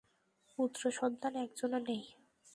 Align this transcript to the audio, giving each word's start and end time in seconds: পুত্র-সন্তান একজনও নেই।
পুত্র-সন্তান 0.59 1.33
একজনও 1.35 1.79
নেই। 1.79 2.03